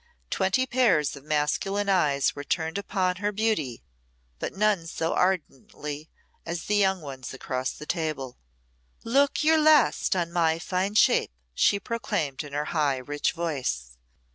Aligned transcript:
Twenty 0.31 0.65
pairs 0.65 1.15
of 1.15 1.23
masculine 1.23 1.87
eyes 1.87 2.33
were 2.35 2.43
turned 2.43 2.79
upon 2.79 3.17
her 3.17 3.31
beauty, 3.31 3.83
but 4.39 4.51
none 4.55 4.87
so 4.87 5.13
ardently 5.13 6.09
as 6.43 6.63
the 6.63 6.73
young 6.75 7.01
one's 7.01 7.35
across 7.35 7.69
the 7.71 7.85
table. 7.85 8.35
"Look 9.03 9.43
your 9.43 9.59
last 9.59 10.15
on 10.15 10.31
my 10.33 10.57
fine 10.57 10.95
shape," 10.95 11.29
she 11.53 11.79
proclaimed 11.79 12.43
in 12.43 12.53
her 12.53 12.65
high, 12.73 12.97
rich 12.97 13.33
voice. 13.33 13.95